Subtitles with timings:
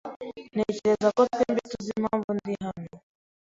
[0.55, 2.91] Ntekereza ko twembi tuzi impamvu ndi hano.